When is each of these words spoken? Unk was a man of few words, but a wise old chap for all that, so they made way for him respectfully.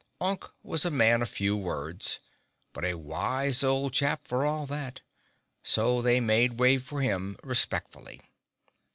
Unk 0.19 0.45
was 0.63 0.83
a 0.83 0.89
man 0.89 1.21
of 1.21 1.29
few 1.29 1.55
words, 1.55 2.19
but 2.73 2.83
a 2.83 2.95
wise 2.97 3.63
old 3.63 3.93
chap 3.93 4.27
for 4.27 4.43
all 4.43 4.65
that, 4.65 5.01
so 5.63 6.01
they 6.01 6.19
made 6.19 6.59
way 6.59 6.79
for 6.79 7.01
him 7.01 7.37
respectfully. 7.43 8.19